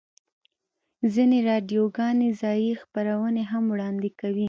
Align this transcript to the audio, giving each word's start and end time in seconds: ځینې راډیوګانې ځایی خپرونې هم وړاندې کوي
ځینې 1.13 1.37
راډیوګانې 1.49 2.29
ځایی 2.41 2.79
خپرونې 2.81 3.43
هم 3.51 3.63
وړاندې 3.73 4.09
کوي 4.19 4.39